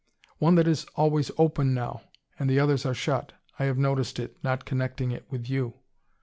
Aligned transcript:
"One 0.39 0.55
that 0.55 0.67
is 0.67 0.87
always 0.95 1.29
open 1.37 1.75
now 1.75 2.01
and 2.39 2.49
the 2.49 2.59
others 2.59 2.87
are 2.87 2.93
shut. 2.95 3.33
I 3.59 3.65
have 3.65 3.77
noticed 3.77 4.17
it, 4.17 4.35
not 4.43 4.65
connecting 4.65 5.11
it 5.11 5.27
with 5.29 5.47
you." 5.47 5.75